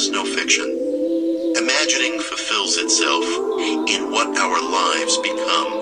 [0.00, 0.64] is no fiction.
[1.58, 3.22] Imagining fulfills itself
[3.86, 5.72] in what our lives become.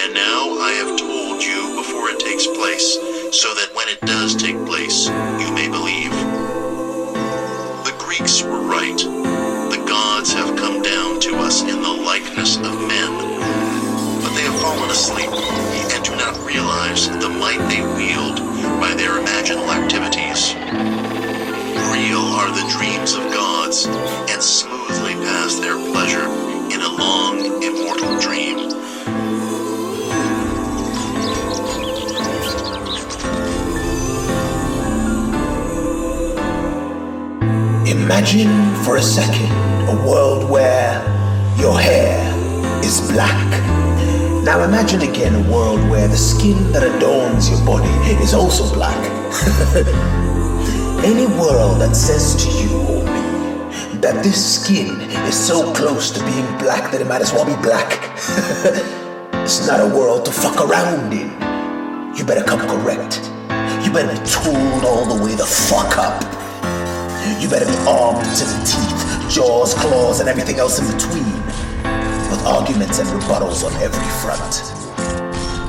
[0.00, 2.96] And now I have told you before it takes place,
[3.36, 6.12] so that when it does take place, you may believe.
[7.84, 8.96] The Greeks were right.
[8.96, 13.12] The gods have come down to us in the likeness of men.
[14.22, 15.28] But they have fallen asleep
[15.92, 18.38] and do not realize the might they wield
[18.80, 20.21] by their imaginal activity.
[38.02, 39.48] Imagine for a second
[39.88, 41.00] a world where
[41.56, 42.18] your hair
[42.82, 43.48] is black.
[44.42, 47.88] Now imagine again a world where the skin that adorns your body
[48.20, 48.96] is also black.
[51.04, 53.20] Any world that says to you or me
[54.00, 57.54] that this skin is so close to being black that it might as well be
[57.62, 58.18] black.
[59.44, 61.30] it's not a world to fuck around in.
[62.16, 63.20] You better come correct.
[63.86, 66.41] You better be tooled all the way the fuck up.
[67.40, 71.32] You better be armed to the teeth, jaws, claws, and everything else in between.
[72.30, 74.72] With arguments and rebuttals on every front.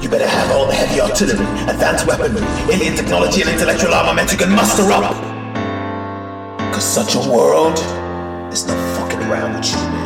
[0.03, 4.38] You better have all the heavy artillery, advanced weaponry, alien technology, and intellectual armament you
[4.38, 5.16] can muster up.
[6.73, 7.80] Cause such a world
[8.52, 10.03] is no fucking around with you, man.